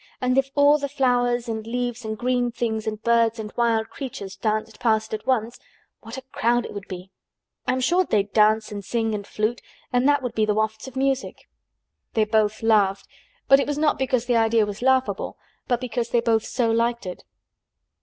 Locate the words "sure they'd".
7.79-8.33